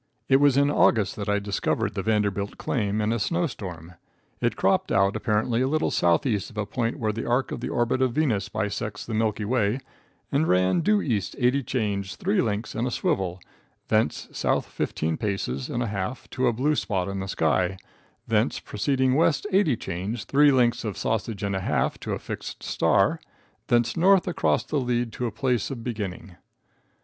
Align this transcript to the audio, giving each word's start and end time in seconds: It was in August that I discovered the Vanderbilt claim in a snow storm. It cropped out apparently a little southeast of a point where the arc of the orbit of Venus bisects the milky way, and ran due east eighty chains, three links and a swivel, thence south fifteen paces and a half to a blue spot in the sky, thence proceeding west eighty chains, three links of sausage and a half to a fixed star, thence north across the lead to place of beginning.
It 0.27 0.37
was 0.37 0.57
in 0.57 0.71
August 0.71 1.15
that 1.17 1.29
I 1.29 1.37
discovered 1.37 1.93
the 1.93 2.01
Vanderbilt 2.01 2.57
claim 2.57 3.01
in 3.01 3.13
a 3.13 3.19
snow 3.19 3.45
storm. 3.45 3.93
It 4.39 4.55
cropped 4.55 4.91
out 4.91 5.15
apparently 5.15 5.61
a 5.61 5.67
little 5.67 5.91
southeast 5.91 6.49
of 6.49 6.57
a 6.57 6.65
point 6.65 6.97
where 6.97 7.11
the 7.13 7.27
arc 7.29 7.51
of 7.51 7.59
the 7.59 7.69
orbit 7.69 8.01
of 8.01 8.13
Venus 8.13 8.49
bisects 8.49 9.05
the 9.05 9.13
milky 9.13 9.45
way, 9.45 9.79
and 10.31 10.47
ran 10.47 10.81
due 10.81 11.03
east 11.03 11.35
eighty 11.37 11.61
chains, 11.61 12.15
three 12.15 12.41
links 12.41 12.73
and 12.73 12.87
a 12.87 12.89
swivel, 12.89 13.39
thence 13.89 14.27
south 14.31 14.65
fifteen 14.65 15.17
paces 15.17 15.69
and 15.69 15.83
a 15.83 15.87
half 15.89 16.27
to 16.31 16.47
a 16.47 16.51
blue 16.53 16.73
spot 16.73 17.07
in 17.07 17.19
the 17.19 17.27
sky, 17.27 17.77
thence 18.27 18.59
proceeding 18.59 19.13
west 19.13 19.45
eighty 19.51 19.77
chains, 19.77 20.23
three 20.23 20.49
links 20.51 20.83
of 20.83 20.97
sausage 20.97 21.43
and 21.43 21.55
a 21.55 21.59
half 21.61 21.99
to 21.99 22.13
a 22.13 22.17
fixed 22.17 22.63
star, 22.63 23.19
thence 23.67 23.95
north 23.95 24.27
across 24.27 24.63
the 24.63 24.79
lead 24.79 25.11
to 25.13 25.29
place 25.29 25.69
of 25.69 25.83
beginning. 25.83 26.37